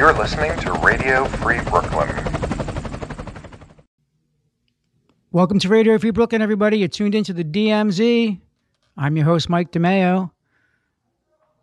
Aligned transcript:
You're 0.00 0.14
listening 0.14 0.56
to 0.60 0.72
Radio 0.82 1.26
Free 1.26 1.60
Brooklyn. 1.60 2.08
Welcome 5.30 5.58
to 5.58 5.68
Radio 5.68 5.98
Free 5.98 6.10
Brooklyn, 6.10 6.40
everybody. 6.40 6.78
You're 6.78 6.88
tuned 6.88 7.14
into 7.14 7.34
the 7.34 7.44
DMZ. 7.44 8.40
I'm 8.96 9.16
your 9.16 9.26
host, 9.26 9.50
Mike 9.50 9.72
DeMeo. 9.72 10.30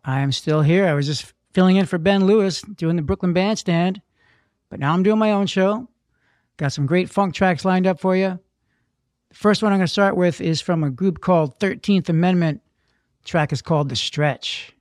I 0.04 0.20
am 0.20 0.30
still 0.30 0.62
here. 0.62 0.86
I 0.86 0.94
was 0.94 1.06
just 1.06 1.34
filling 1.52 1.78
in 1.78 1.86
for 1.86 1.98
Ben 1.98 2.26
Lewis 2.26 2.62
doing 2.62 2.94
the 2.94 3.02
Brooklyn 3.02 3.32
Bandstand, 3.32 4.00
but 4.70 4.78
now 4.78 4.92
I'm 4.92 5.02
doing 5.02 5.18
my 5.18 5.32
own 5.32 5.48
show. 5.48 5.88
Got 6.58 6.72
some 6.72 6.86
great 6.86 7.10
funk 7.10 7.34
tracks 7.34 7.64
lined 7.64 7.88
up 7.88 7.98
for 7.98 8.14
you. 8.14 8.38
The 9.30 9.34
first 9.34 9.64
one 9.64 9.72
I'm 9.72 9.80
going 9.80 9.88
to 9.88 9.92
start 9.92 10.16
with 10.16 10.40
is 10.40 10.60
from 10.60 10.84
a 10.84 10.90
group 10.90 11.20
called 11.22 11.58
13th 11.58 12.08
Amendment. 12.08 12.60
The 13.22 13.28
track 13.30 13.52
is 13.52 13.62
called 13.62 13.88
The 13.88 13.96
Stretch. 13.96 14.76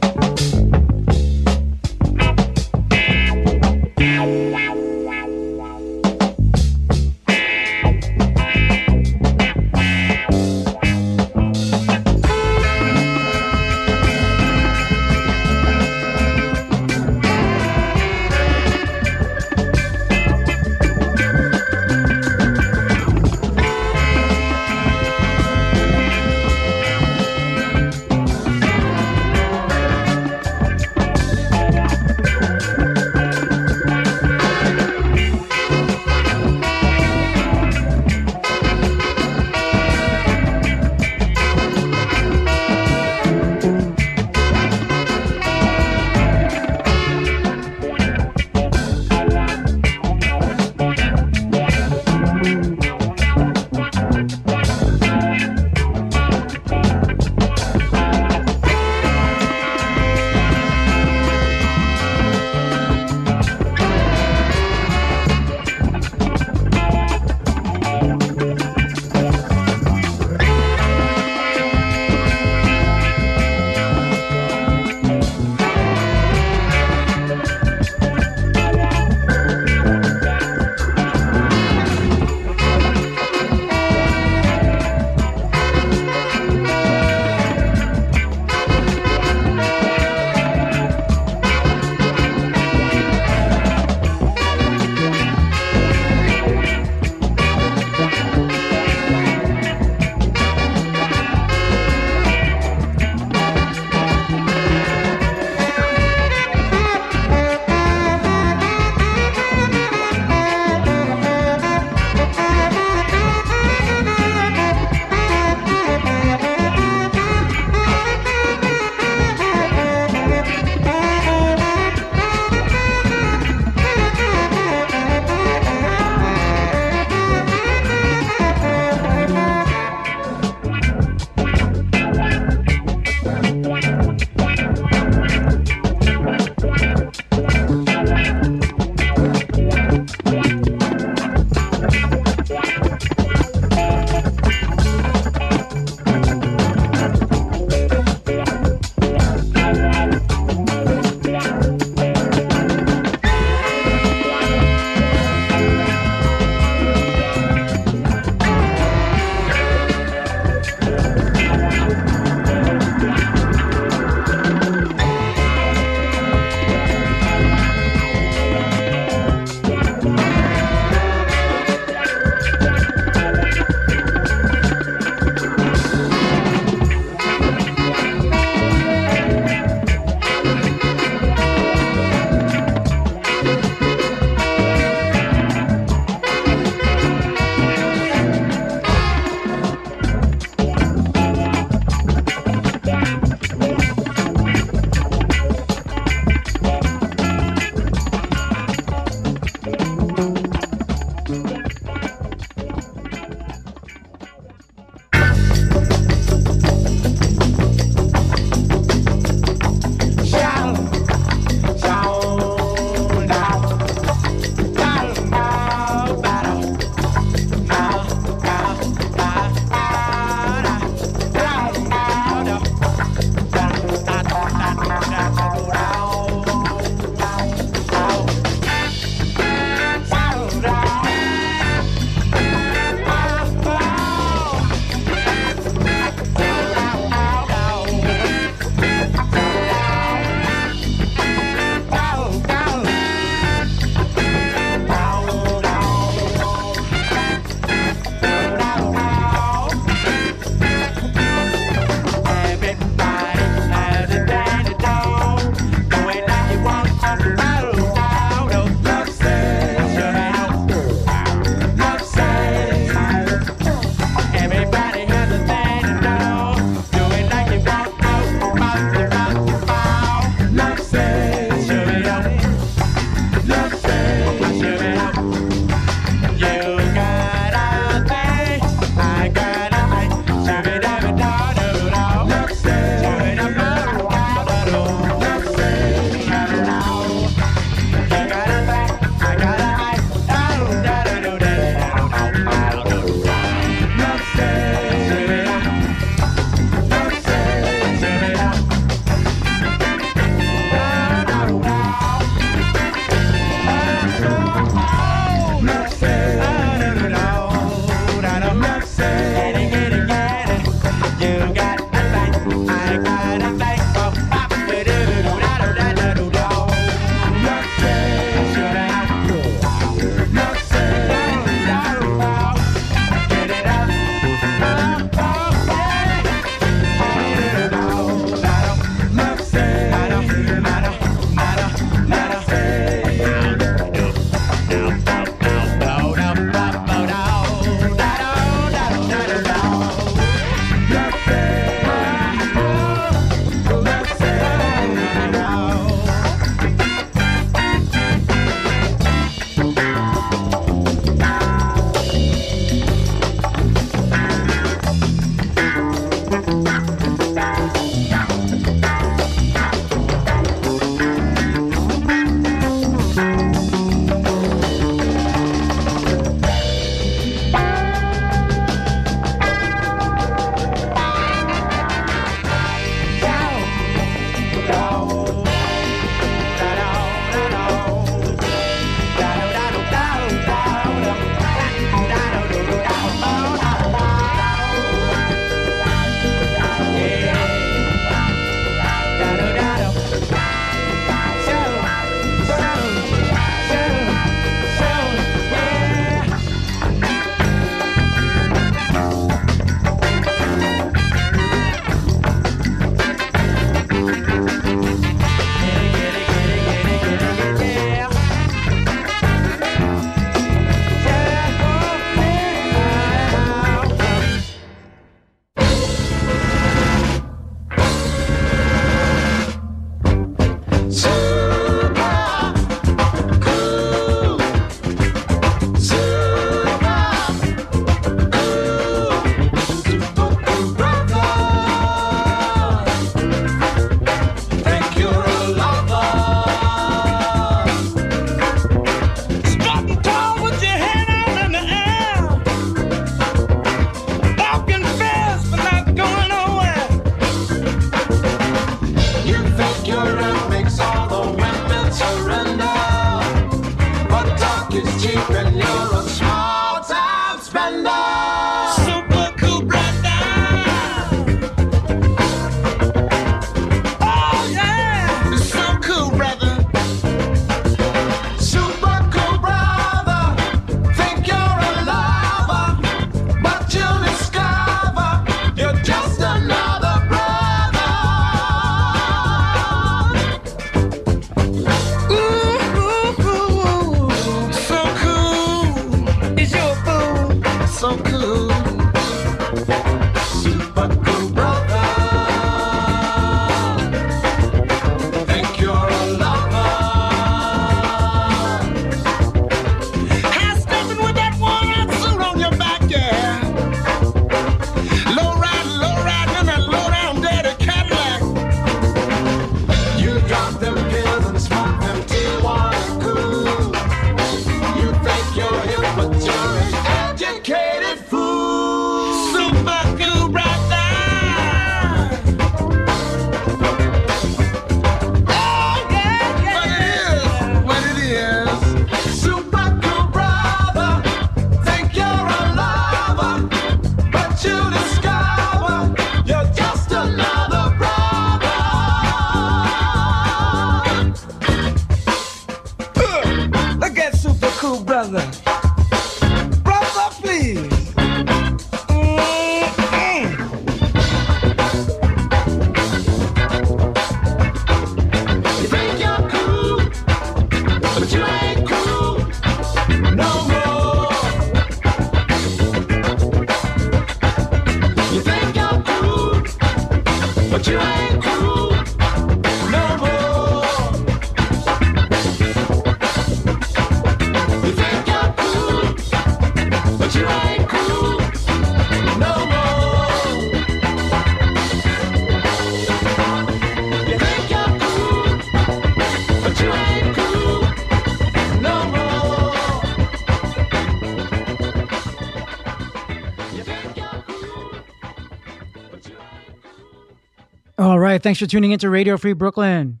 Right. 598.18 598.22
Thanks 598.24 598.40
for 598.40 598.46
tuning 598.46 598.72
into 598.72 598.90
Radio 598.90 599.16
Free 599.16 599.32
Brooklyn. 599.32 600.00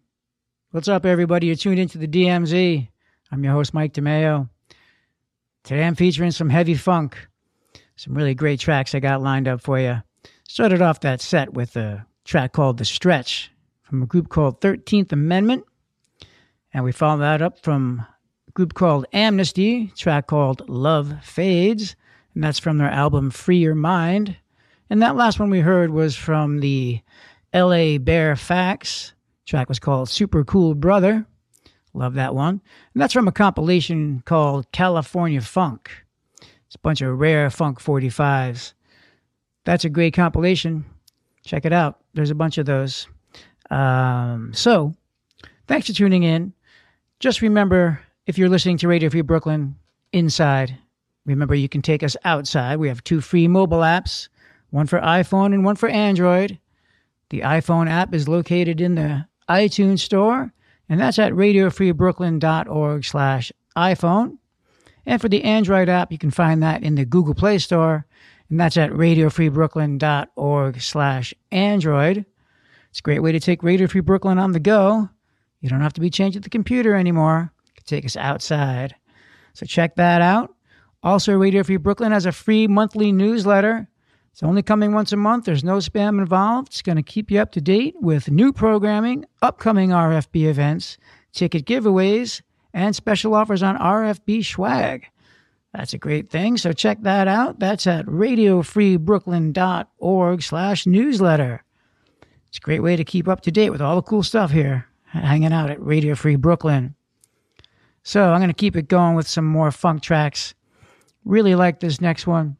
What's 0.72 0.88
up, 0.88 1.06
everybody? 1.06 1.46
You're 1.46 1.54
tuned 1.54 1.78
into 1.78 1.98
the 1.98 2.08
DMZ. 2.08 2.88
I'm 3.30 3.44
your 3.44 3.52
host, 3.52 3.72
Mike 3.72 3.92
DeMeo. 3.92 4.48
Today 5.62 5.84
I'm 5.84 5.94
featuring 5.94 6.32
some 6.32 6.50
heavy 6.50 6.74
funk, 6.74 7.28
some 7.94 8.14
really 8.14 8.34
great 8.34 8.58
tracks 8.58 8.92
I 8.92 8.98
got 8.98 9.22
lined 9.22 9.46
up 9.46 9.60
for 9.60 9.78
you. 9.78 10.02
Started 10.48 10.82
off 10.82 10.98
that 11.00 11.20
set 11.20 11.54
with 11.54 11.76
a 11.76 12.06
track 12.24 12.50
called 12.50 12.78
The 12.78 12.84
Stretch 12.84 13.52
from 13.82 14.02
a 14.02 14.06
group 14.06 14.30
called 14.30 14.60
13th 14.60 15.12
Amendment. 15.12 15.64
And 16.74 16.82
we 16.82 16.90
followed 16.90 17.20
that 17.20 17.40
up 17.40 17.62
from 17.62 18.04
a 18.48 18.50
group 18.50 18.74
called 18.74 19.06
Amnesty, 19.12 19.92
track 19.96 20.26
called 20.26 20.68
Love 20.68 21.14
Fades. 21.22 21.94
And 22.34 22.42
that's 22.42 22.58
from 22.58 22.78
their 22.78 22.90
album 22.90 23.30
Free 23.30 23.58
Your 23.58 23.76
Mind. 23.76 24.36
And 24.90 25.02
that 25.02 25.14
last 25.14 25.38
one 25.38 25.50
we 25.50 25.60
heard 25.60 25.90
was 25.90 26.16
from 26.16 26.58
the 26.58 27.00
LA 27.54 27.98
Bare 27.98 28.34
Faxx. 28.34 29.12
Track 29.46 29.68
was 29.68 29.78
called 29.78 30.08
Super 30.08 30.44
Cool 30.44 30.74
Brother. 30.74 31.26
Love 31.94 32.14
that 32.14 32.34
one. 32.34 32.60
And 32.94 33.02
that's 33.02 33.12
from 33.12 33.28
a 33.28 33.32
compilation 33.32 34.22
called 34.24 34.70
California 34.72 35.40
Funk. 35.40 35.90
It's 36.40 36.74
a 36.74 36.80
bunch 36.80 37.00
of 37.00 37.18
rare 37.18 37.48
funk 37.48 37.80
45s. 37.80 38.74
That's 39.64 39.84
a 39.84 39.88
great 39.90 40.14
compilation. 40.14 40.84
Check 41.44 41.64
it 41.64 41.72
out. 41.72 42.00
There's 42.14 42.30
a 42.30 42.34
bunch 42.34 42.58
of 42.58 42.66
those. 42.66 43.08
Um, 43.70 44.52
so, 44.52 44.94
thanks 45.66 45.86
for 45.86 45.94
tuning 45.94 46.24
in. 46.24 46.52
Just 47.20 47.40
remember 47.40 48.00
if 48.26 48.36
you're 48.36 48.50
listening 48.50 48.76
to 48.78 48.88
Radio 48.88 49.08
Free 49.08 49.22
Brooklyn 49.22 49.76
inside, 50.12 50.76
remember 51.24 51.54
you 51.54 51.68
can 51.68 51.82
take 51.82 52.02
us 52.02 52.16
outside. 52.24 52.76
We 52.76 52.88
have 52.88 53.02
two 53.02 53.20
free 53.20 53.48
mobile 53.48 53.78
apps 53.78 54.28
one 54.70 54.86
for 54.86 55.00
iPhone 55.00 55.54
and 55.54 55.64
one 55.64 55.76
for 55.76 55.88
Android. 55.88 56.58
The 57.30 57.40
iPhone 57.40 57.90
app 57.90 58.14
is 58.14 58.28
located 58.28 58.80
in 58.80 58.94
the 58.94 59.26
iTunes 59.48 60.00
Store, 60.00 60.52
and 60.88 61.00
that's 61.00 61.18
at 61.18 61.32
radiofreebrooklyn.org 61.32 63.04
slash 63.04 63.52
iPhone. 63.76 64.38
And 65.04 65.20
for 65.20 65.28
the 65.28 65.44
Android 65.44 65.88
app, 65.88 66.12
you 66.12 66.18
can 66.18 66.30
find 66.30 66.62
that 66.62 66.82
in 66.82 66.94
the 66.94 67.04
Google 67.04 67.34
Play 67.34 67.58
Store, 67.58 68.06
and 68.48 68.58
that's 68.58 68.76
at 68.76 68.90
radiofreebrooklyn.org 68.90 70.80
slash 70.80 71.34
Android. 71.52 72.24
It's 72.90 73.00
a 73.00 73.02
great 73.02 73.22
way 73.22 73.32
to 73.32 73.40
take 73.40 73.62
Radio 73.62 73.86
Free 73.86 74.00
Brooklyn 74.00 74.38
on 74.38 74.52
the 74.52 74.60
go. 74.60 75.08
You 75.60 75.68
don't 75.68 75.82
have 75.82 75.92
to 75.94 76.00
be 76.00 76.10
changing 76.10 76.42
the 76.42 76.48
computer 76.48 76.94
anymore. 76.94 77.52
Can 77.74 77.84
take 77.84 78.04
us 78.04 78.16
outside. 78.16 78.94
So 79.52 79.66
check 79.66 79.96
that 79.96 80.22
out. 80.22 80.54
Also, 81.02 81.34
Radio 81.34 81.62
Free 81.62 81.76
Brooklyn 81.76 82.12
has 82.12 82.26
a 82.26 82.32
free 82.32 82.66
monthly 82.66 83.12
newsletter 83.12 83.88
it's 84.38 84.44
only 84.44 84.62
coming 84.62 84.92
once 84.92 85.12
a 85.12 85.16
month. 85.16 85.46
There's 85.46 85.64
no 85.64 85.78
spam 85.78 86.20
involved. 86.20 86.68
It's 86.68 86.82
going 86.82 86.94
to 86.94 87.02
keep 87.02 87.28
you 87.28 87.40
up 87.40 87.50
to 87.50 87.60
date 87.60 87.96
with 88.00 88.30
new 88.30 88.52
programming, 88.52 89.24
upcoming 89.42 89.90
RFB 89.90 90.44
events, 90.44 90.96
ticket 91.32 91.64
giveaways, 91.64 92.42
and 92.72 92.94
special 92.94 93.34
offers 93.34 93.64
on 93.64 93.76
RFB 93.76 94.46
swag. 94.46 95.08
That's 95.74 95.92
a 95.92 95.98
great 95.98 96.30
thing. 96.30 96.56
So 96.56 96.72
check 96.72 97.02
that 97.02 97.26
out. 97.26 97.58
That's 97.58 97.88
at 97.88 98.06
radiofreebrooklyn.org 98.06 100.42
slash 100.44 100.86
newsletter. 100.86 101.64
It's 102.48 102.58
a 102.58 102.60
great 102.60 102.84
way 102.84 102.94
to 102.94 103.02
keep 103.02 103.26
up 103.26 103.40
to 103.40 103.50
date 103.50 103.70
with 103.70 103.82
all 103.82 103.96
the 103.96 104.02
cool 104.02 104.22
stuff 104.22 104.52
here, 104.52 104.86
hanging 105.06 105.52
out 105.52 105.68
at 105.68 105.84
Radio 105.84 106.14
Free 106.14 106.36
Brooklyn. 106.36 106.94
So 108.04 108.30
I'm 108.30 108.38
going 108.38 108.50
to 108.50 108.54
keep 108.54 108.76
it 108.76 108.86
going 108.86 109.16
with 109.16 109.26
some 109.26 109.46
more 109.46 109.72
funk 109.72 110.00
tracks. 110.00 110.54
Really 111.24 111.56
like 111.56 111.80
this 111.80 112.00
next 112.00 112.28
one. 112.28 112.56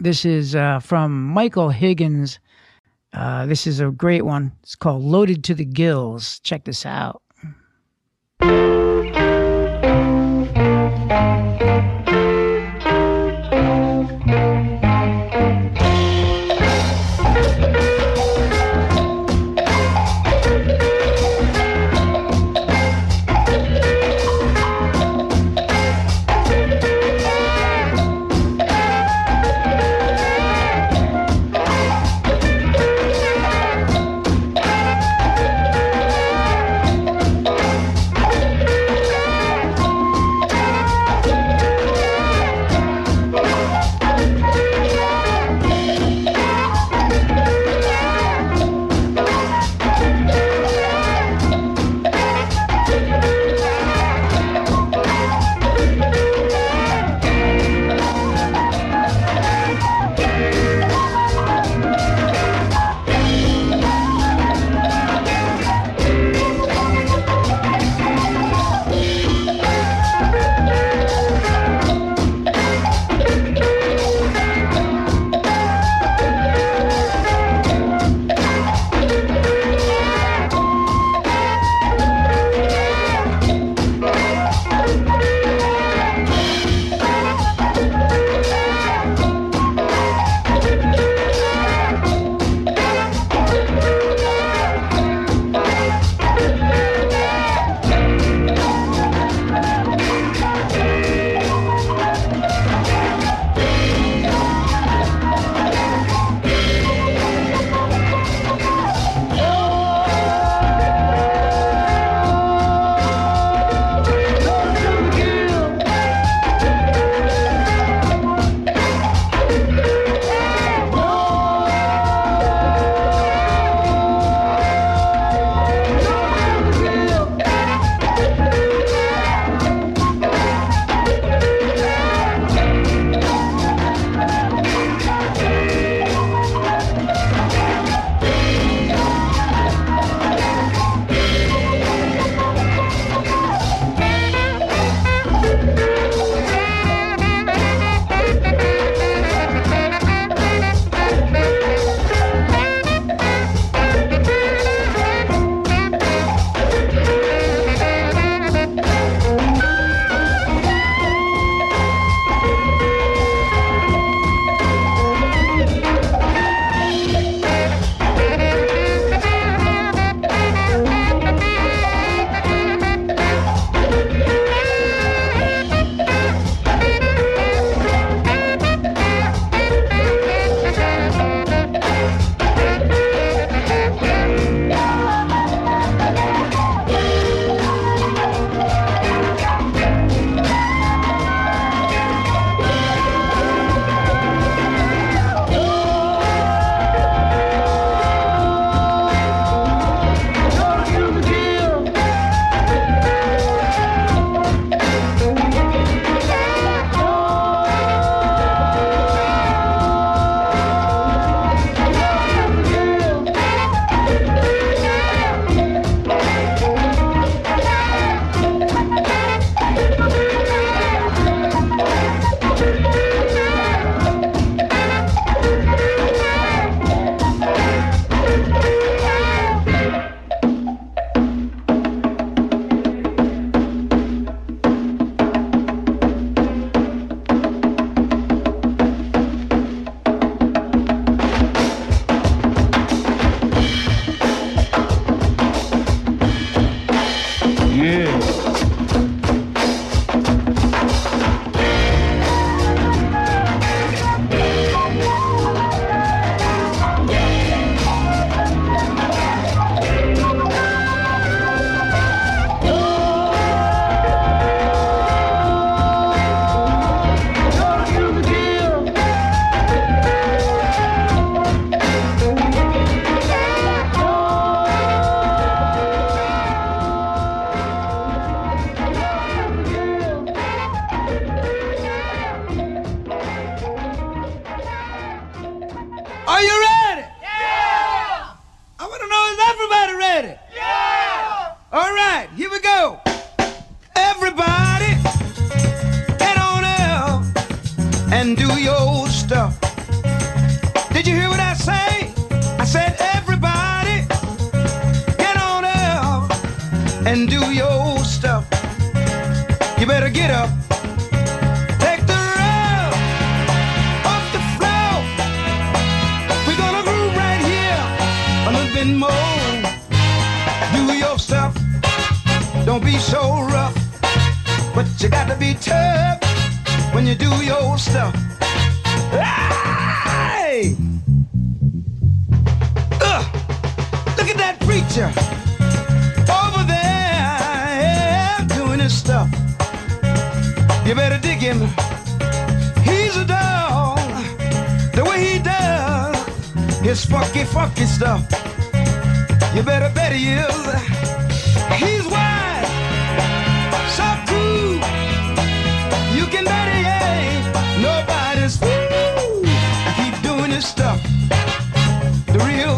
This 0.00 0.24
is 0.24 0.54
uh, 0.54 0.78
from 0.78 1.24
Michael 1.24 1.70
Higgins. 1.70 2.38
Uh, 3.12 3.46
this 3.46 3.66
is 3.66 3.80
a 3.80 3.90
great 3.90 4.24
one. 4.24 4.52
It's 4.62 4.76
called 4.76 5.02
Loaded 5.02 5.42
to 5.44 5.54
the 5.54 5.64
Gills. 5.64 6.38
Check 6.40 6.64
this 6.64 6.86
out. 6.86 7.22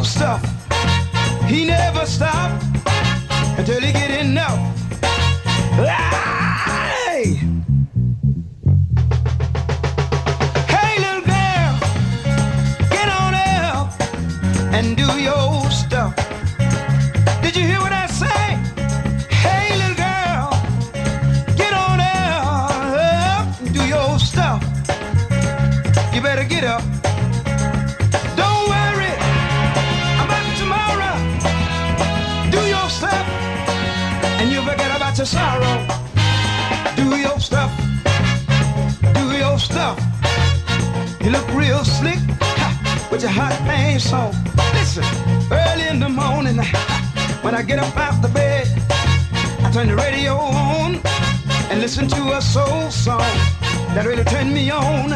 Stuff. 0.05 0.43
He 1.49 1.67
never 1.67 2.07
stop 2.07 2.40
your 35.21 35.27
sorrow. 35.27 35.87
Do 36.97 37.15
your 37.15 37.39
stuff. 37.39 37.71
Do 39.13 39.37
your 39.37 39.59
stuff. 39.59 39.99
You 41.23 41.31
look 41.31 41.47
real 41.53 41.85
slick 41.85 42.23
ha, 42.41 43.09
with 43.11 43.21
your 43.21 43.31
hot 43.31 43.53
pants 43.69 44.11
on. 44.15 44.33
Listen, 44.73 45.05
early 45.53 45.89
in 45.89 46.01
the 46.01 46.09
morning, 46.09 46.57
when 47.43 47.55
I 47.55 47.61
get 47.61 47.79
up 47.79 47.95
out 47.99 48.23
the 48.23 48.29
bed, 48.29 48.67
I 49.63 49.71
turn 49.71 49.89
the 49.89 49.97
radio 49.97 50.37
on 50.37 51.03
and 51.71 51.83
listen 51.83 52.09
to 52.09 52.39
a 52.39 52.41
soul 52.41 52.91
song 52.91 53.37
that 53.93 54.07
really 54.07 54.25
turned 54.25 54.55
me 54.55 54.71
on. 54.71 55.13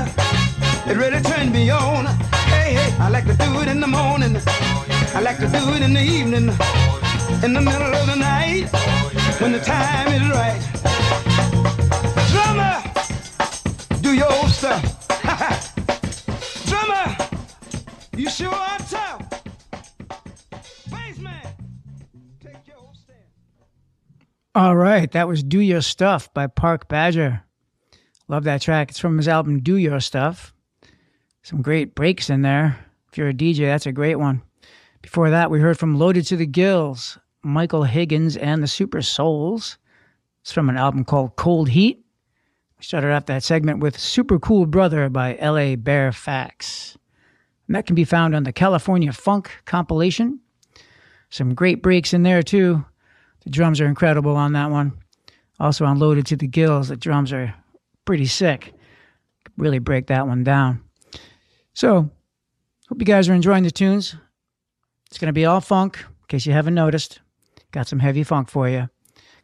It 0.86 0.98
really 0.98 1.22
turned 1.22 1.50
me 1.50 1.70
on. 1.70 2.04
Hey, 2.52 2.74
hey, 2.74 2.94
I 3.00 3.08
like 3.08 3.24
to 3.24 3.36
do 3.38 3.58
it 3.62 3.68
in 3.68 3.80
the 3.80 3.86
morning. 3.86 4.36
I 5.16 5.20
like 5.22 5.38
to 5.38 5.48
do 5.48 5.62
it 5.72 5.80
in 5.80 5.94
the 5.94 6.02
evening, 6.02 6.50
in 7.42 7.54
the 7.54 7.62
middle 7.62 7.94
of 8.00 8.06
the 8.06 8.16
night, 8.16 8.68
when 9.40 9.52
the 9.52 9.60
time 9.60 10.08
is 10.08 10.28
right. 10.30 10.60
Drummer, 12.30 12.82
do 14.00 14.14
your 14.14 14.48
stuff. 14.48 15.08
Drummer, 16.66 17.16
you 18.16 18.30
sure 18.30 18.54
are 18.54 18.78
tough. 18.78 19.44
Bassman, 20.88 21.54
take 22.40 22.66
your 22.66 22.92
stand. 22.94 23.18
All 24.54 24.76
right, 24.76 25.10
that 25.12 25.28
was 25.28 25.42
Do 25.42 25.60
Your 25.60 25.80
Stuff 25.82 26.32
by 26.32 26.46
Perk 26.46 26.88
Badger. 26.88 27.42
Love 28.28 28.44
that 28.44 28.62
track. 28.62 28.90
It's 28.90 28.98
from 28.98 29.16
his 29.16 29.28
album 29.28 29.60
Do 29.60 29.76
Your 29.76 30.00
Stuff. 30.00 30.54
Some 31.42 31.60
great 31.60 31.94
breaks 31.94 32.30
in 32.30 32.42
there. 32.42 32.78
If 33.10 33.18
you're 33.18 33.28
a 33.28 33.34
DJ, 33.34 33.66
that's 33.66 33.86
a 33.86 33.92
great 33.92 34.16
one. 34.16 34.42
Before 35.02 35.30
that, 35.30 35.50
we 35.50 35.60
heard 35.60 35.78
from 35.78 35.98
Loaded 35.98 36.24
to 36.26 36.36
the 36.36 36.46
Gills, 36.46 37.18
Michael 37.44 37.85
Higgins 37.85 38.37
and 38.37 38.62
the 38.62 38.66
Supersouls. 38.66 39.76
It's 40.40 40.52
from 40.52 40.68
an 40.68 40.76
album 40.76 41.04
called 41.04 41.37
Cold 41.37 41.68
Heat. 41.68 42.04
We 42.78 42.85
started 42.85 43.12
off 43.12 43.26
that 43.26 43.42
segment 43.42 43.80
with 43.80 43.98
Super 43.98 44.38
Cool 44.38 44.66
Brother 44.66 45.09
by 45.09 45.37
LA 45.37 45.76
Bare 45.76 46.11
Faxx. 46.11 46.96
And 47.66 47.76
that 47.76 47.87
can 47.87 47.94
be 47.94 48.04
found 48.04 48.35
on 48.35 48.44
the 48.44 48.52
California 48.52 49.12
Funk 49.12 49.50
compilation. 49.64 50.40
Some 51.30 51.54
great 51.54 51.83
breaks 51.83 52.12
in 52.12 52.22
there, 52.22 52.42
too. 52.42 52.85
The 53.44 53.50
drums 53.50 53.80
are 53.80 53.87
incredible 53.87 54.37
on 54.37 54.52
that 54.54 54.70
one. 54.70 54.92
Also 55.61 55.85
on 55.85 55.98
Loaded 55.98 56.26
to 56.26 56.37
the 56.37 56.46
Gills, 56.46 56.88
the 56.88 56.96
drums 56.96 57.33
are 57.33 57.54
pretty 58.04 58.26
sick. 58.26 58.74
Really 59.57 59.78
break 59.78 60.09
that 60.09 60.26
one 60.26 60.44
down. 60.44 60.83
So, 61.74 62.11
hope 62.88 62.98
you 62.98 63.04
guys 63.04 63.28
are 63.28 63.35
enjoying 63.35 63.64
the 63.64 63.70
tunes. 63.70 64.16
It's 65.07 65.18
going 65.18 65.28
to 65.28 65.33
be 65.33 65.46
all 65.46 65.61
funk, 65.61 65.98
in 65.98 66.26
case 66.28 66.46
you 66.46 66.52
haven't 66.52 66.74
noticed. 66.74 67.20
Got 67.74 67.88
some 67.88 67.98
heavy 67.98 68.22
funk 68.22 68.48
for 68.50 68.68
you. 68.68 68.88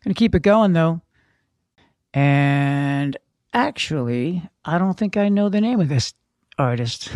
To 0.05 0.15
keep 0.15 0.37
it 0.37 0.43
going, 0.43 0.73
though. 0.73 1.03
And 2.15 3.17
actually, 3.53 4.49
I 4.65 4.79
don't 4.79 4.97
think 4.97 5.17
I 5.17 5.29
know 5.29 5.49
the 5.49 5.61
name 5.61 5.81
of 5.81 5.89
this 5.89 6.15
artist, 6.57 7.11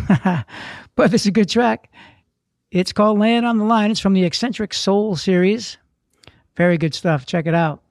but 0.95 1.13
is 1.13 1.25
a 1.25 1.31
good 1.31 1.47
track. 1.47 1.89
It's 2.69 2.91
called 2.91 3.17
Land 3.17 3.45
on 3.45 3.59
the 3.59 3.63
Line. 3.63 3.91
It's 3.91 4.01
from 4.01 4.11
the 4.11 4.25
Eccentric 4.25 4.73
Soul 4.73 5.15
series. 5.15 5.77
Very 6.57 6.77
good 6.77 6.93
stuff. 6.93 7.25
Check 7.25 7.47
it 7.47 7.55
out. 7.55 7.81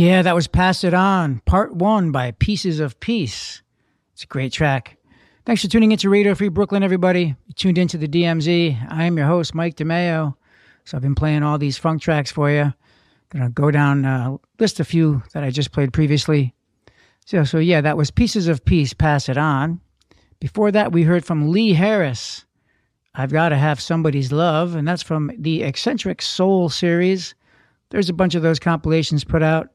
Yeah, 0.00 0.22
that 0.22 0.34
was 0.34 0.48
Pass 0.48 0.82
It 0.82 0.94
On, 0.94 1.42
part 1.44 1.74
one 1.74 2.10
by 2.10 2.30
Pieces 2.30 2.80
of 2.80 2.98
Peace. 3.00 3.60
It's 4.14 4.24
a 4.24 4.26
great 4.26 4.50
track. 4.50 4.96
Thanks 5.44 5.60
for 5.60 5.68
tuning 5.68 5.92
into 5.92 6.08
Radio 6.08 6.34
Free 6.34 6.48
Brooklyn, 6.48 6.82
everybody. 6.82 7.36
You 7.46 7.54
tuned 7.54 7.76
into 7.76 7.98
the 7.98 8.08
DMZ. 8.08 8.90
I 8.90 9.04
am 9.04 9.18
your 9.18 9.26
host, 9.26 9.54
Mike 9.54 9.76
DeMeo. 9.76 10.34
So 10.86 10.96
I've 10.96 11.02
been 11.02 11.14
playing 11.14 11.42
all 11.42 11.58
these 11.58 11.76
funk 11.76 12.00
tracks 12.00 12.32
for 12.32 12.50
you. 12.50 12.72
Gonna 13.28 13.50
go 13.50 13.70
down, 13.70 14.06
uh, 14.06 14.38
list 14.58 14.80
a 14.80 14.86
few 14.86 15.22
that 15.34 15.44
I 15.44 15.50
just 15.50 15.70
played 15.70 15.92
previously. 15.92 16.54
So, 17.26 17.44
so 17.44 17.58
yeah, 17.58 17.82
that 17.82 17.98
was 17.98 18.10
Pieces 18.10 18.48
of 18.48 18.64
Peace, 18.64 18.94
Pass 18.94 19.28
It 19.28 19.36
On. 19.36 19.82
Before 20.40 20.72
that, 20.72 20.92
we 20.92 21.02
heard 21.02 21.26
from 21.26 21.50
Lee 21.50 21.74
Harris. 21.74 22.46
I've 23.14 23.32
got 23.32 23.50
to 23.50 23.58
have 23.58 23.82
somebody's 23.82 24.32
love, 24.32 24.76
and 24.76 24.88
that's 24.88 25.02
from 25.02 25.30
the 25.36 25.62
Eccentric 25.62 26.22
Soul 26.22 26.70
series. 26.70 27.34
There's 27.90 28.08
a 28.08 28.14
bunch 28.14 28.34
of 28.34 28.40
those 28.40 28.58
compilations 28.58 29.24
put 29.24 29.42
out 29.42 29.68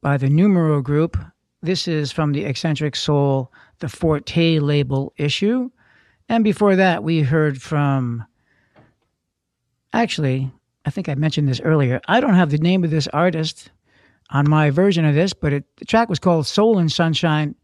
by 0.00 0.16
the 0.16 0.28
Numero 0.28 0.80
Group. 0.80 1.16
This 1.62 1.88
is 1.88 2.12
from 2.12 2.32
the 2.32 2.44
Eccentric 2.44 2.94
Soul, 2.94 3.52
the 3.80 3.88
Forte 3.88 4.58
label 4.58 5.12
issue. 5.16 5.70
And 6.28 6.44
before 6.44 6.76
that, 6.76 7.02
we 7.02 7.22
heard 7.22 7.60
from. 7.60 8.24
Actually, 9.92 10.52
I 10.84 10.90
think 10.90 11.08
I 11.08 11.14
mentioned 11.14 11.48
this 11.48 11.60
earlier. 11.60 12.00
I 12.06 12.20
don't 12.20 12.34
have 12.34 12.50
the 12.50 12.58
name 12.58 12.84
of 12.84 12.90
this 12.90 13.08
artist 13.08 13.70
on 14.30 14.48
my 14.48 14.70
version 14.70 15.04
of 15.04 15.14
this, 15.14 15.32
but 15.32 15.52
it, 15.52 15.64
the 15.76 15.86
track 15.86 16.08
was 16.08 16.18
called 16.18 16.46
Soul 16.46 16.78
and 16.78 16.92
Sunshine, 16.92 17.54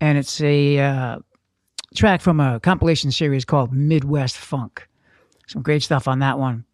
and 0.00 0.16
it's 0.16 0.40
a 0.40 0.78
uh, 0.78 1.18
track 1.94 2.20
from 2.20 2.40
a 2.40 2.60
compilation 2.60 3.10
series 3.10 3.44
called 3.44 3.72
Midwest 3.72 4.36
Funk. 4.36 4.86
Some 5.48 5.62
great 5.62 5.82
stuff 5.82 6.06
on 6.06 6.20
that 6.20 6.38
one. 6.38 6.64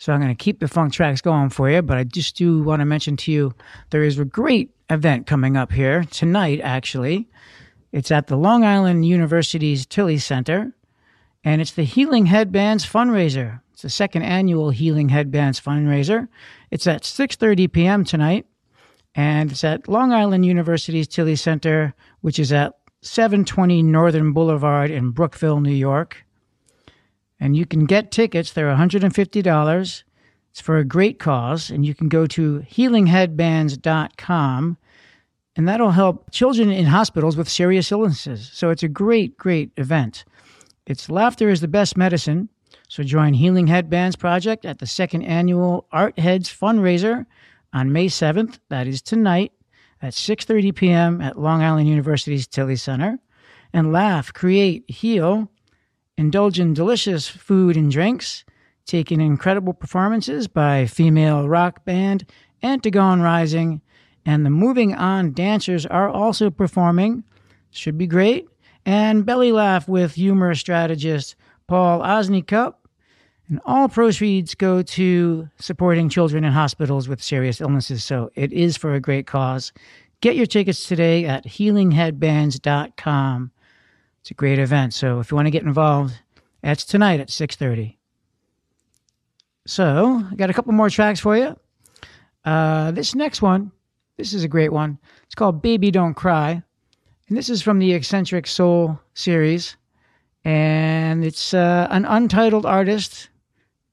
So 0.00 0.14
I'm 0.14 0.20
going 0.20 0.34
to 0.34 0.44
keep 0.44 0.60
the 0.60 0.66
funk 0.66 0.94
tracks 0.94 1.20
going 1.20 1.50
for 1.50 1.68
you, 1.68 1.82
but 1.82 1.98
I 1.98 2.04
just 2.04 2.34
do 2.34 2.62
want 2.62 2.80
to 2.80 2.86
mention 2.86 3.18
to 3.18 3.30
you 3.30 3.54
there 3.90 4.02
is 4.02 4.18
a 4.18 4.24
great 4.24 4.70
event 4.88 5.26
coming 5.26 5.58
up 5.58 5.72
here 5.72 6.04
tonight, 6.04 6.58
actually. 6.64 7.28
It's 7.92 8.10
at 8.10 8.26
the 8.26 8.36
Long 8.36 8.64
Island 8.64 9.04
University's 9.04 9.84
Tilles 9.84 10.24
Center, 10.24 10.72
and 11.44 11.60
it's 11.60 11.72
the 11.72 11.84
Healing 11.84 12.24
Headbands 12.24 12.86
fundraiser. 12.86 13.60
It's 13.74 13.82
the 13.82 13.90
second 13.90 14.22
annual 14.22 14.70
Healing 14.70 15.10
Headbands 15.10 15.60
fundraiser. 15.60 16.28
It's 16.70 16.86
at 16.86 17.02
6:30 17.02 17.70
p.m. 17.70 18.02
tonight, 18.02 18.46
and 19.14 19.52
it's 19.52 19.64
at 19.64 19.86
Long 19.86 20.14
Island 20.14 20.46
University's 20.46 21.08
Tilles 21.08 21.42
Center, 21.42 21.92
which 22.22 22.38
is 22.38 22.54
at 22.54 22.72
720 23.02 23.82
Northern 23.82 24.32
Boulevard 24.32 24.90
in 24.90 25.10
Brookville, 25.10 25.60
New 25.60 25.70
York 25.74 26.24
and 27.40 27.56
you 27.56 27.66
can 27.66 27.86
get 27.86 28.12
tickets. 28.12 28.52
They're 28.52 28.72
$150. 28.72 30.02
It's 30.50 30.60
for 30.60 30.78
a 30.78 30.84
great 30.84 31.18
cause, 31.18 31.70
and 31.70 31.84
you 31.86 31.94
can 31.94 32.08
go 32.08 32.26
to 32.26 32.66
healingheadbands.com, 32.70 34.76
and 35.56 35.68
that'll 35.68 35.90
help 35.92 36.30
children 36.30 36.70
in 36.70 36.86
hospitals 36.86 37.36
with 37.36 37.48
serious 37.48 37.90
illnesses. 37.90 38.50
So 38.52 38.70
it's 38.70 38.82
a 38.82 38.88
great, 38.88 39.36
great 39.36 39.70
event. 39.76 40.24
It's 40.86 41.08
laughter 41.08 41.48
is 41.48 41.60
the 41.60 41.68
best 41.68 41.96
medicine. 41.96 42.48
So 42.88 43.04
join 43.04 43.34
Healing 43.34 43.68
Headbands 43.68 44.16
Project 44.16 44.64
at 44.64 44.80
the 44.80 44.86
second 44.86 45.22
annual 45.22 45.86
Art 45.92 46.18
Heads 46.18 46.48
fundraiser 46.48 47.26
on 47.72 47.92
May 47.92 48.06
7th. 48.06 48.58
That 48.68 48.88
is 48.88 49.00
tonight 49.00 49.52
at 50.02 50.14
6:30 50.14 50.74
p.m. 50.74 51.20
at 51.20 51.38
Long 51.38 51.62
Island 51.62 51.88
University's 51.88 52.48
Tilles 52.48 52.82
Center. 52.82 53.20
And 53.72 53.92
laugh, 53.92 54.32
create, 54.32 54.90
heal 54.90 55.48
indulge 56.16 56.60
in 56.60 56.74
delicious 56.74 57.28
food 57.28 57.76
and 57.76 57.90
drinks, 57.90 58.44
take 58.86 59.12
in 59.12 59.20
incredible 59.20 59.72
performances 59.72 60.48
by 60.48 60.86
female 60.86 61.48
rock 61.48 61.84
band 61.84 62.26
Antigone 62.62 63.22
Rising, 63.22 63.80
and 64.26 64.44
the 64.44 64.50
Moving 64.50 64.94
On 64.94 65.32
dancers 65.32 65.86
are 65.86 66.08
also 66.08 66.50
performing. 66.50 67.24
Should 67.70 67.96
be 67.96 68.06
great. 68.06 68.48
And 68.84 69.24
belly 69.24 69.52
laugh 69.52 69.88
with 69.88 70.14
humor 70.14 70.54
strategist 70.54 71.36
Paul 71.66 72.00
Osincup. 72.00 72.74
And 73.48 73.60
all 73.64 73.88
proceeds 73.88 74.54
go 74.54 74.82
to 74.82 75.48
supporting 75.58 76.08
children 76.08 76.44
in 76.44 76.52
hospitals 76.52 77.08
with 77.08 77.22
serious 77.22 77.60
illnesses. 77.60 78.04
So 78.04 78.30
it 78.34 78.52
is 78.52 78.76
for 78.76 78.94
a 78.94 79.00
great 79.00 79.26
cause. 79.26 79.72
Get 80.20 80.36
your 80.36 80.46
tickets 80.46 80.86
today 80.86 81.24
at 81.24 81.46
healingheadbands.com. 81.46 83.50
It's 84.20 84.30
a 84.30 84.34
great 84.34 84.58
event. 84.58 84.94
So 84.94 85.20
if 85.20 85.30
you 85.30 85.34
want 85.34 85.46
to 85.46 85.50
get 85.50 85.62
involved, 85.62 86.14
that's 86.62 86.84
tonight 86.84 87.20
at 87.20 87.28
6.30. 87.28 87.96
So 89.66 90.24
I 90.30 90.34
got 90.34 90.50
a 90.50 90.52
couple 90.52 90.72
more 90.72 90.90
tracks 90.90 91.20
for 91.20 91.36
you. 91.36 91.56
Uh, 92.44 92.90
this 92.90 93.14
next 93.14 93.42
one, 93.42 93.72
this 94.16 94.32
is 94.32 94.44
a 94.44 94.48
great 94.48 94.72
one. 94.72 94.98
It's 95.24 95.34
called 95.34 95.62
Baby 95.62 95.90
Don't 95.90 96.14
Cry. 96.14 96.62
And 97.28 97.38
this 97.38 97.48
is 97.48 97.62
from 97.62 97.78
the 97.78 97.92
Eccentric 97.92 98.46
Soul 98.46 98.98
series. 99.14 99.76
And 100.44 101.24
it's 101.24 101.54
uh, 101.54 101.86
an 101.90 102.04
untitled 102.04 102.66
artist. 102.66 103.28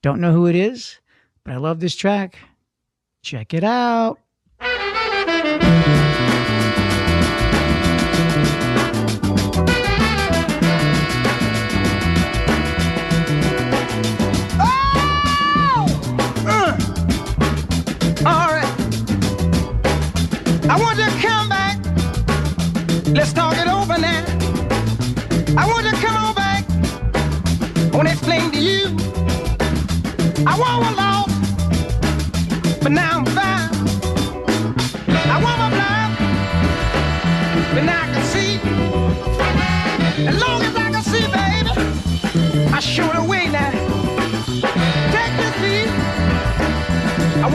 Don't 0.02 0.22
know 0.22 0.32
who 0.32 0.48
it 0.48 0.56
is, 0.56 1.00
but 1.44 1.54
I 1.54 1.58
love 1.58 1.80
this 1.80 1.96
track. 1.96 2.38
Check 3.22 3.54
it 3.54 3.64
out. 3.64 4.20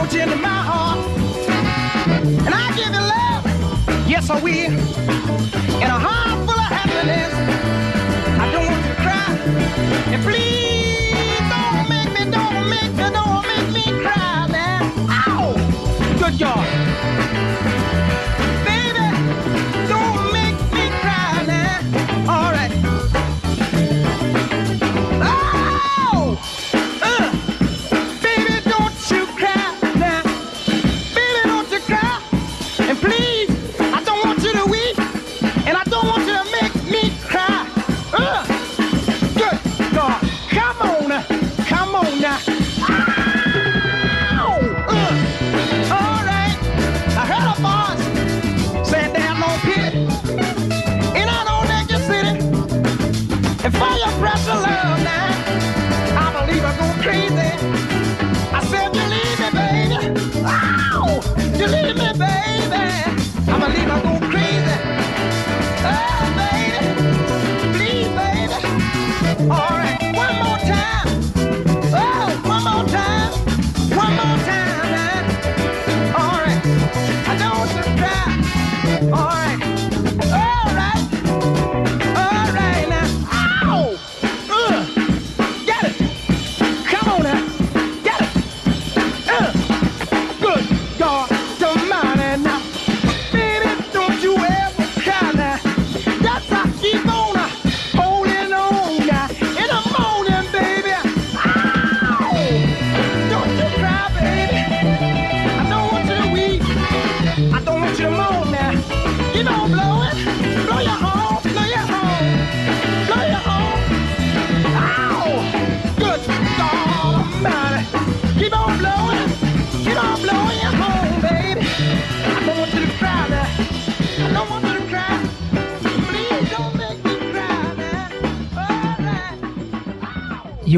Want 0.03 0.15
you 0.15 0.21
into 0.21 0.35
my 0.35 0.49
heart. 0.49 0.99
And 2.45 2.53
I 2.53 2.67
give 2.75 2.91
you 2.91 3.03
love. 3.15 3.45
Yes, 4.05 4.29
I 4.29 4.35
will. 4.43 4.73
In 5.81 5.89
a 5.89 5.97
heart 5.97 6.39
full 6.43 6.59
of 6.59 6.69
happiness. 6.77 7.33
I 8.37 8.51
don't 8.51 8.65
want 8.65 8.83
you 8.83 8.91
to 8.91 8.99
cry. 8.99 9.29
And 10.11 10.21
please 10.21 11.39
don't 11.47 11.87
make 11.87 12.11
me, 12.19 12.23
don't 12.29 12.67
make 12.69 12.91
me, 12.99 13.07
don't 13.15 13.47
make 13.47 13.69
me 13.71 13.85
cry 14.03 14.47
now. 14.51 14.81
Ow! 15.07 15.55
Good 16.19 16.37
God. 16.37 16.67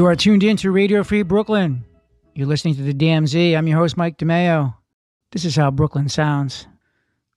You 0.06 0.10
are 0.10 0.14
tuned 0.14 0.44
in 0.44 0.56
to 0.58 0.70
Radio 0.70 1.02
Free 1.02 1.22
Brooklyn. 1.22 1.84
You're 2.32 2.46
listening 2.46 2.76
to 2.76 2.82
the 2.82 2.94
DMZ. 2.94 3.58
I'm 3.58 3.66
your 3.66 3.78
host, 3.78 3.96
Mike 3.96 4.18
DeMeo. 4.18 4.72
This 5.32 5.44
is 5.44 5.56
how 5.56 5.72
Brooklyn 5.72 6.08
sounds. 6.08 6.68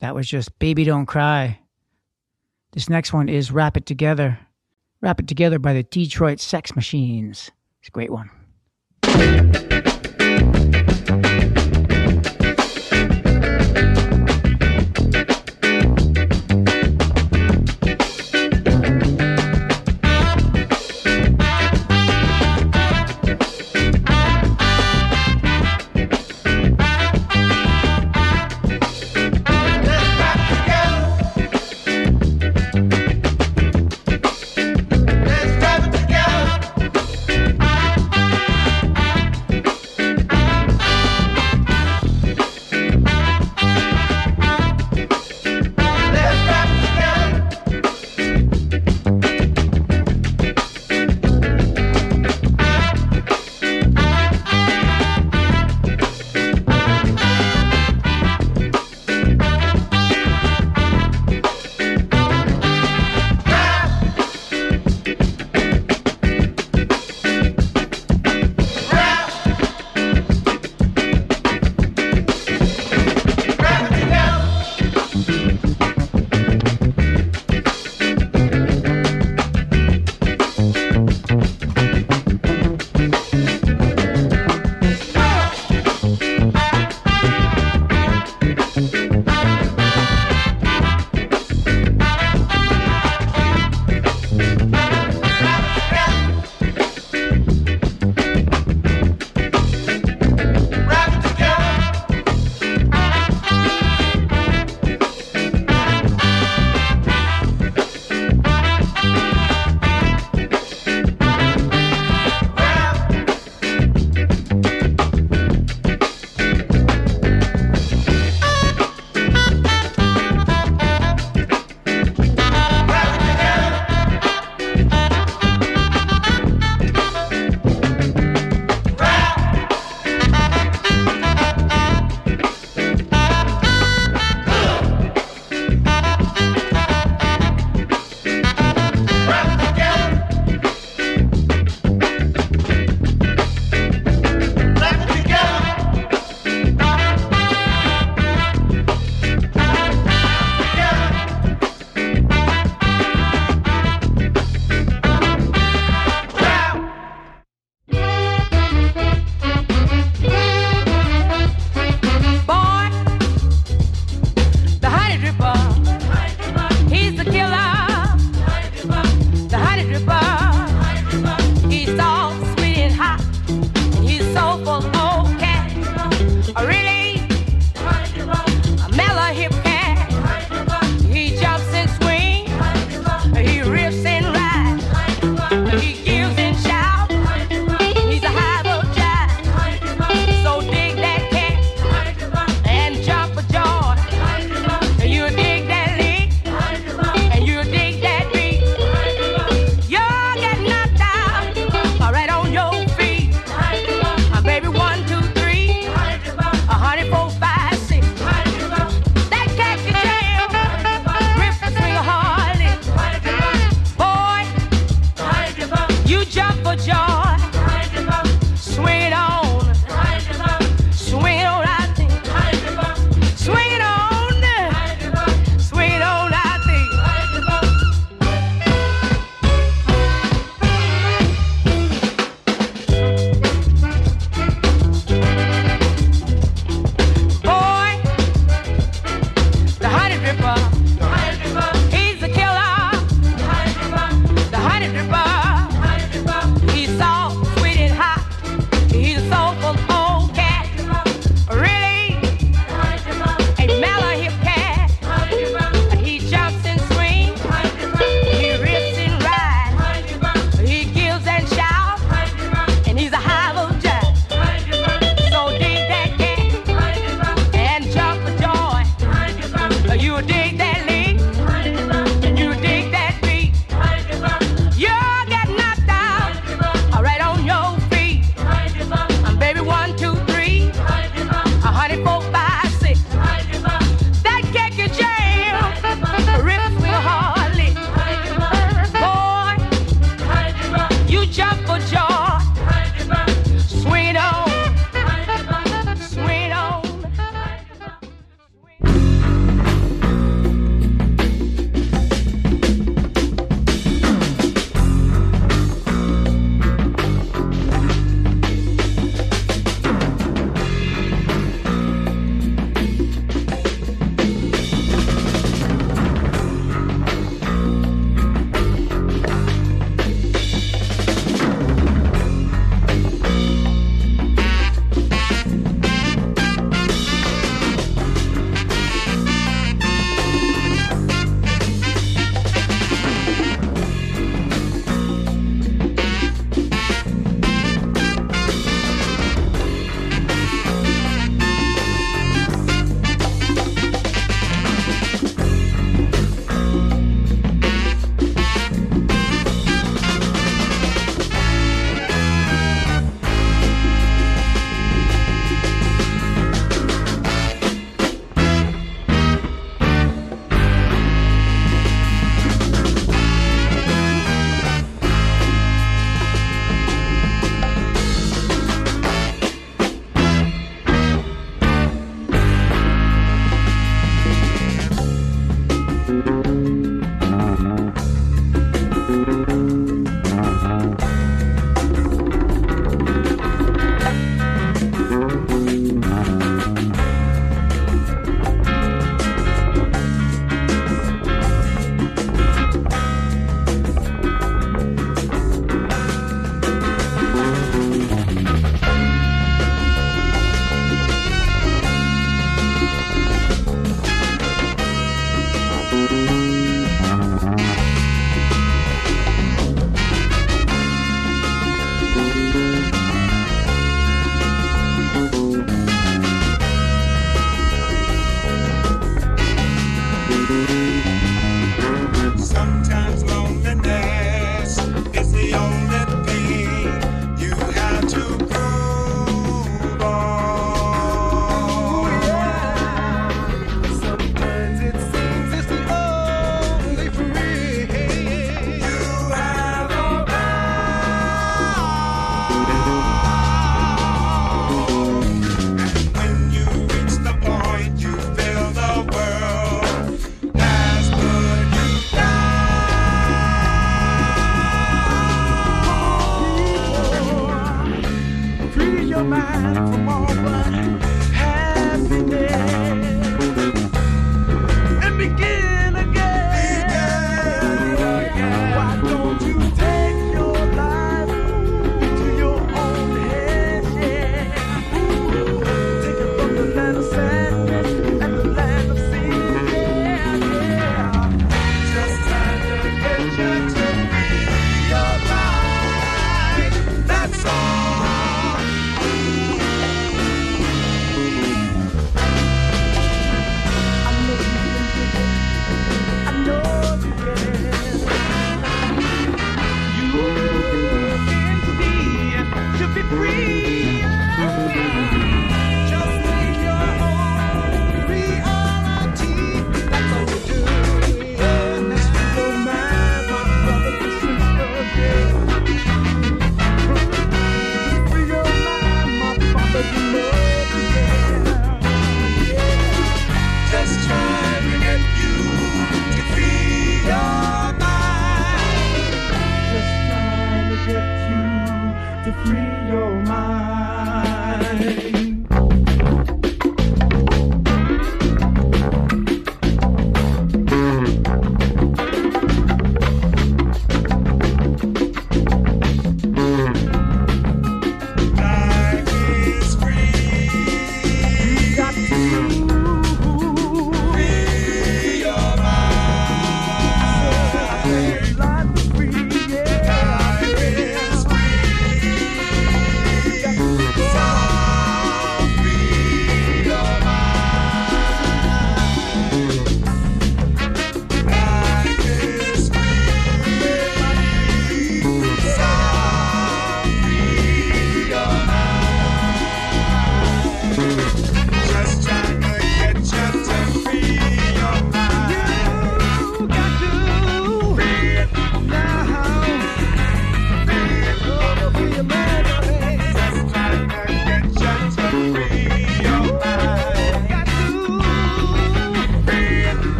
That 0.00 0.14
was 0.14 0.26
just 0.26 0.58
Baby 0.58 0.84
Don't 0.84 1.04
Cry. 1.04 1.60
This 2.72 2.88
next 2.88 3.12
one 3.12 3.28
is 3.28 3.52
Rap 3.52 3.76
It 3.76 3.84
Together. 3.84 4.38
Rap 5.02 5.20
It 5.20 5.28
Together 5.28 5.58
by 5.58 5.74
the 5.74 5.82
Detroit 5.82 6.40
Sex 6.40 6.74
Machines. 6.74 7.50
It's 7.80 7.88
a 7.88 7.90
great 7.90 8.10
one. 8.10 8.30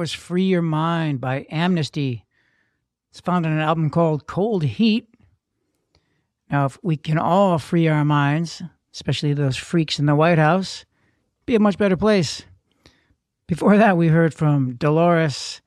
Was 0.00 0.12
Free 0.14 0.44
Your 0.44 0.62
Mind 0.62 1.20
by 1.20 1.46
Amnesty. 1.50 2.24
It's 3.10 3.20
found 3.20 3.44
on 3.44 3.52
an 3.52 3.58
album 3.58 3.90
called 3.90 4.26
Cold 4.26 4.62
Heat. 4.62 5.06
Now, 6.50 6.64
if 6.64 6.78
we 6.82 6.96
can 6.96 7.18
all 7.18 7.58
free 7.58 7.86
our 7.86 8.02
minds, 8.02 8.62
especially 8.94 9.34
those 9.34 9.58
freaks 9.58 9.98
in 9.98 10.06
the 10.06 10.14
White 10.14 10.38
House, 10.38 10.86
be 11.44 11.54
a 11.54 11.60
much 11.60 11.76
better 11.76 11.98
place. 11.98 12.46
Before 13.46 13.76
that, 13.76 13.98
we 13.98 14.08
heard 14.08 14.32
from 14.32 14.72
Delores 14.76 15.60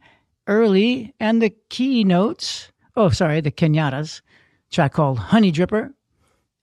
Ealy 0.47 1.13
and 1.19 1.39
the 1.39 1.53
Keynotes. 1.69 2.71
Oh, 2.95 3.09
sorry, 3.09 3.39
the 3.39 3.51
Kenyattas. 3.51 4.21
Track 4.71 4.93
called 4.93 5.19
Honey 5.19 5.51
Dripper. 5.51 5.93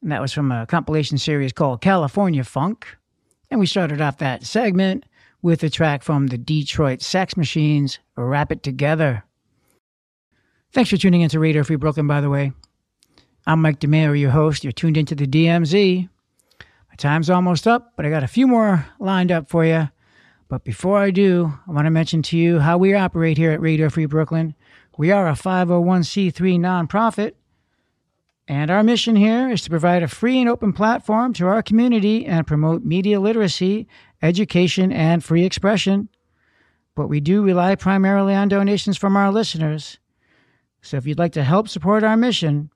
And 0.02 0.10
that 0.10 0.20
was 0.20 0.32
from 0.32 0.50
a 0.50 0.66
compilation 0.66 1.18
series 1.18 1.52
called 1.52 1.82
California 1.82 2.42
Funk. 2.42 2.96
And 3.48 3.60
we 3.60 3.66
started 3.66 4.00
off 4.00 4.18
that 4.18 4.42
segment 4.42 5.04
with 5.42 5.62
a 5.62 5.70
track 5.70 6.02
from 6.02 6.26
the 6.26 6.38
Detroit 6.38 7.02
Sex 7.02 7.36
Machines, 7.36 7.98
Rap 8.16 8.52
It 8.52 8.62
Together. 8.62 9.24
Thanks 10.72 10.90
for 10.90 10.96
tuning 10.96 11.22
in 11.22 11.30
to 11.30 11.40
Radio 11.40 11.64
Free 11.64 11.76
Brooklyn, 11.76 12.06
by 12.06 12.20
the 12.20 12.30
way. 12.30 12.52
I'm 13.46 13.62
Mike 13.62 13.80
DeMeo, 13.80 14.18
your 14.18 14.30
host. 14.30 14.64
You're 14.64 14.72
tuned 14.72 14.96
into 14.96 15.14
the 15.14 15.26
DMZ. 15.26 16.08
My 16.88 16.94
time's 16.96 17.30
almost 17.30 17.66
up, 17.66 17.94
but 17.96 18.04
I 18.04 18.10
got 18.10 18.22
a 18.22 18.28
few 18.28 18.46
more 18.46 18.86
lined 18.98 19.32
up 19.32 19.48
for 19.48 19.64
you. 19.64 19.88
But 20.48 20.64
before 20.64 20.98
I 20.98 21.10
do, 21.10 21.52
I 21.66 21.72
want 21.72 21.86
to 21.86 21.90
mention 21.90 22.22
to 22.22 22.36
you 22.36 22.58
how 22.58 22.76
we 22.76 22.94
operate 22.94 23.38
here 23.38 23.52
at 23.52 23.60
Radio 23.60 23.88
Free 23.88 24.06
Brooklyn. 24.06 24.54
We 24.98 25.10
are 25.10 25.28
a 25.28 25.32
501c3 25.32 26.58
nonprofit, 26.58 27.32
and 28.46 28.70
our 28.70 28.82
mission 28.82 29.16
here 29.16 29.48
is 29.48 29.62
to 29.62 29.70
provide 29.70 30.02
a 30.02 30.08
free 30.08 30.40
and 30.40 30.48
open 30.48 30.72
platform 30.72 31.32
to 31.34 31.46
our 31.46 31.62
community 31.62 32.26
and 32.26 32.46
promote 32.46 32.84
media 32.84 33.20
literacy, 33.20 33.86
education, 34.22 34.92
and 34.92 35.22
free 35.22 35.44
expression. 35.44 36.08
But 36.94 37.08
we 37.08 37.20
do 37.20 37.42
rely 37.42 37.74
primarily 37.76 38.34
on 38.34 38.48
donations 38.48 38.96
from 38.96 39.16
our 39.16 39.32
listeners. 39.32 39.98
So 40.82 40.96
if 40.96 41.06
you'd 41.06 41.18
like 41.18 41.32
to 41.32 41.44
help 41.44 41.68
support 41.68 42.02
our 42.04 42.16
mission, 42.16 42.70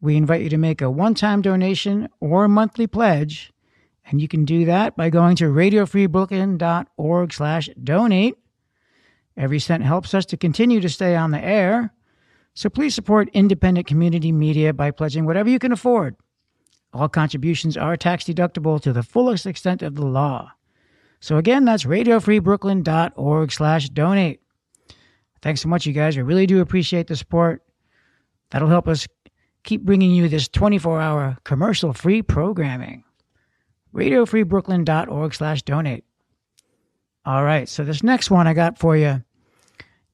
we 0.00 0.16
invite 0.16 0.42
you 0.42 0.48
to 0.50 0.58
make 0.58 0.82
a 0.82 0.90
one-time 0.90 1.42
donation 1.42 2.08
or 2.20 2.48
monthly 2.48 2.86
pledge, 2.86 3.52
and 4.04 4.20
you 4.20 4.26
can 4.26 4.44
do 4.44 4.64
that 4.64 4.96
by 4.96 5.10
going 5.10 5.36
to 5.36 5.44
radiofreebrooklyn.org 5.44 7.32
slash 7.32 7.70
donate. 7.82 8.36
Every 9.36 9.60
cent 9.60 9.84
helps 9.84 10.12
us 10.12 10.26
to 10.26 10.36
continue 10.36 10.80
to 10.80 10.88
stay 10.88 11.14
on 11.14 11.30
the 11.30 11.42
air, 11.42 11.94
so 12.54 12.68
please 12.68 12.94
support 12.94 13.30
independent 13.32 13.86
community 13.86 14.32
media 14.32 14.74
by 14.74 14.90
pledging 14.90 15.24
whatever 15.24 15.48
you 15.48 15.58
can 15.58 15.72
afford. 15.72 16.16
All 16.92 17.08
contributions 17.08 17.76
are 17.76 17.96
tax 17.96 18.24
deductible 18.24 18.80
to 18.82 18.92
the 18.92 19.02
fullest 19.02 19.46
extent 19.46 19.82
of 19.82 19.94
the 19.94 20.04
law. 20.04 20.52
So 21.22 21.36
again, 21.36 21.64
that's 21.64 21.84
radiofreebrooklyn.org 21.84 23.52
slash 23.52 23.88
donate. 23.90 24.40
Thanks 25.40 25.60
so 25.60 25.68
much, 25.68 25.86
you 25.86 25.92
guys. 25.92 26.16
We 26.16 26.24
really 26.24 26.46
do 26.46 26.60
appreciate 26.60 27.06
the 27.06 27.14
support. 27.14 27.62
That'll 28.50 28.68
help 28.68 28.88
us 28.88 29.06
keep 29.62 29.82
bringing 29.82 30.10
you 30.10 30.28
this 30.28 30.48
24-hour 30.48 31.38
commercial-free 31.44 32.22
programming. 32.22 33.04
radiofreebrooklyn.org 33.94 35.32
slash 35.32 35.62
donate. 35.62 36.04
All 37.24 37.44
right, 37.44 37.68
so 37.68 37.84
this 37.84 38.02
next 38.02 38.28
one 38.28 38.48
I 38.48 38.52
got 38.52 38.76
for 38.76 38.96
you, 38.96 39.22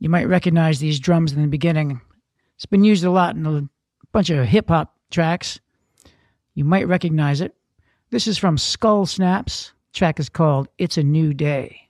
you 0.00 0.10
might 0.10 0.28
recognize 0.28 0.78
these 0.78 1.00
drums 1.00 1.32
in 1.32 1.40
the 1.40 1.48
beginning. 1.48 2.02
It's 2.56 2.66
been 2.66 2.84
used 2.84 3.04
a 3.04 3.10
lot 3.10 3.34
in 3.34 3.46
a 3.46 3.66
bunch 4.12 4.28
of 4.28 4.44
hip-hop 4.44 4.94
tracks. 5.10 5.58
You 6.52 6.66
might 6.66 6.86
recognize 6.86 7.40
it. 7.40 7.54
This 8.10 8.26
is 8.26 8.36
from 8.36 8.58
Skull 8.58 9.06
Snaps. 9.06 9.72
Track 9.92 10.20
is 10.20 10.28
called 10.28 10.68
It's 10.78 10.96
a 10.96 11.02
New 11.02 11.34
Day. 11.34 11.88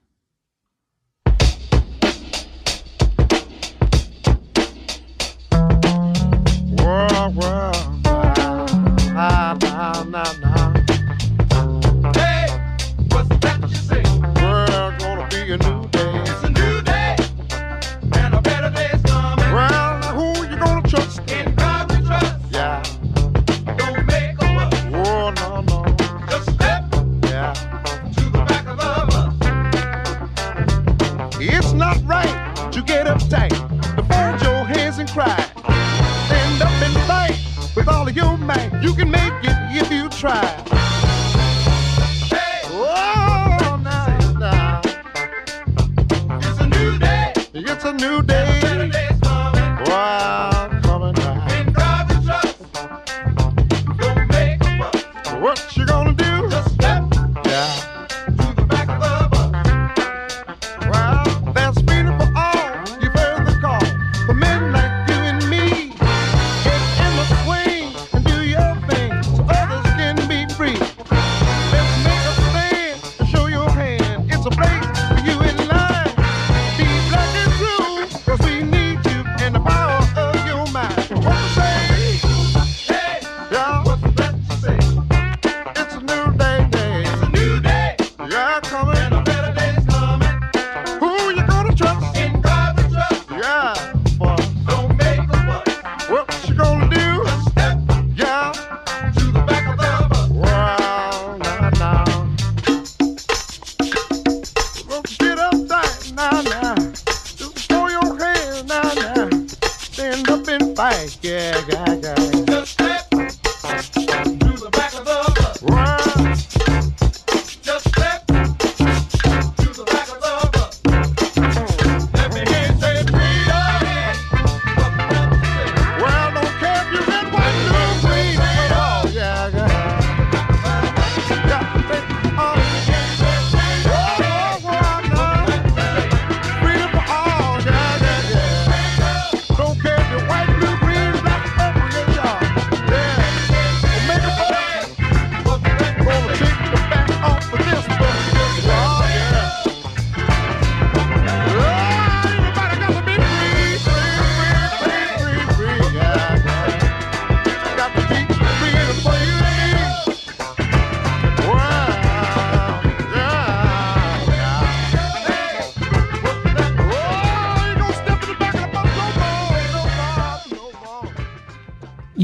Ah, 6.81 7.31
ah, 9.21 9.57
nah, 9.61 10.05
nah, 10.05 10.33
nah, 10.41 10.48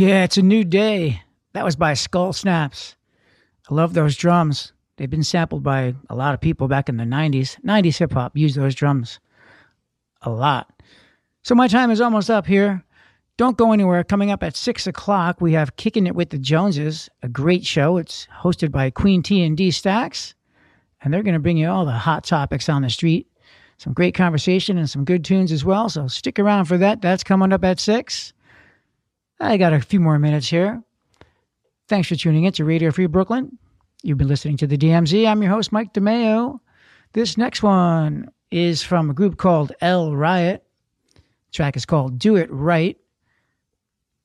Yeah, 0.04 0.24
it's 0.24 0.36
a 0.36 0.42
new 0.42 0.64
day. 0.64 1.22
That 1.54 1.64
was 1.64 1.76
by 1.76 1.94
Skull 1.94 2.34
Snaps. 2.34 2.94
I 3.70 3.74
love 3.74 3.94
those 3.94 4.16
drums. 4.16 4.74
They've 4.98 5.08
been 5.08 5.24
sampled 5.24 5.62
by 5.62 5.94
a 6.10 6.14
lot 6.14 6.34
of 6.34 6.42
people 6.42 6.68
back 6.68 6.90
in 6.90 6.98
the 6.98 7.04
90s. 7.04 7.58
90s 7.64 7.96
hip 7.96 8.12
hop 8.12 8.36
used 8.36 8.54
those 8.54 8.74
drums 8.74 9.18
a 10.20 10.28
lot. 10.28 10.70
So 11.42 11.54
my 11.54 11.68
time 11.68 11.90
is 11.90 12.02
almost 12.02 12.28
up 12.28 12.46
here. 12.46 12.84
Don't 13.38 13.56
go 13.56 13.72
anywhere. 13.72 14.04
Coming 14.04 14.30
up 14.30 14.42
at 14.42 14.56
six 14.56 14.86
o'clock, 14.86 15.40
we 15.40 15.54
have 15.54 15.76
Kicking 15.76 16.06
It 16.06 16.14
with 16.14 16.28
the 16.28 16.38
Joneses, 16.38 17.08
a 17.22 17.28
great 17.30 17.64
show. 17.64 17.96
It's 17.96 18.28
hosted 18.42 18.70
by 18.70 18.90
Queen 18.90 19.22
T 19.22 19.42
and 19.42 19.56
D 19.56 19.70
Stacks, 19.70 20.34
and 21.00 21.14
they're 21.14 21.22
going 21.22 21.32
to 21.32 21.40
bring 21.40 21.56
you 21.56 21.68
all 21.68 21.86
the 21.86 21.92
hot 21.92 22.24
topics 22.24 22.68
on 22.68 22.82
the 22.82 22.90
street, 22.90 23.26
some 23.78 23.94
great 23.94 24.14
conversation, 24.14 24.76
and 24.76 24.90
some 24.90 25.06
good 25.06 25.24
tunes 25.24 25.50
as 25.50 25.64
well. 25.64 25.88
So 25.88 26.08
stick 26.08 26.38
around 26.38 26.66
for 26.66 26.76
that. 26.76 27.00
That's 27.00 27.24
coming 27.24 27.54
up 27.54 27.64
at 27.64 27.80
six. 27.80 28.34
I 29.40 29.56
got 29.56 29.72
a 29.72 29.80
few 29.80 30.00
more 30.00 30.18
minutes 30.18 30.48
here. 30.48 30.82
Thanks 31.88 32.08
for 32.08 32.16
tuning 32.16 32.44
in 32.44 32.52
to 32.52 32.64
Radio 32.64 32.90
Free 32.90 33.06
Brooklyn. 33.06 33.58
You've 34.02 34.18
been 34.18 34.28
listening 34.28 34.56
to 34.58 34.66
the 34.66 34.78
DMZ. 34.78 35.26
I'm 35.26 35.42
your 35.42 35.50
host, 35.50 35.72
Mike 35.72 35.92
DeMeo. 35.92 36.60
This 37.12 37.36
next 37.36 37.62
one 37.62 38.30
is 38.50 38.82
from 38.82 39.10
a 39.10 39.14
group 39.14 39.36
called 39.36 39.72
El 39.80 40.14
Riot. 40.14 40.64
The 41.14 41.52
track 41.52 41.76
is 41.76 41.86
called 41.86 42.18
Do 42.18 42.36
It 42.36 42.48
Right. 42.50 42.96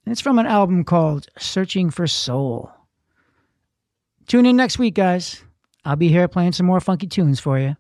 And 0.05 0.11
it's 0.11 0.21
from 0.21 0.39
an 0.39 0.45
album 0.45 0.83
called 0.83 1.27
Searching 1.37 1.89
for 1.89 2.07
Soul. 2.07 2.71
Tune 4.27 4.45
in 4.45 4.55
next 4.55 4.79
week, 4.79 4.95
guys. 4.95 5.43
I'll 5.85 5.95
be 5.95 6.09
here 6.09 6.27
playing 6.27 6.51
some 6.51 6.65
more 6.65 6.79
funky 6.79 7.07
tunes 7.07 7.39
for 7.39 7.57
you. 7.59 7.75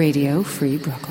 Radio 0.00 0.42
Free 0.42 0.78
Brooklyn. 0.78 1.09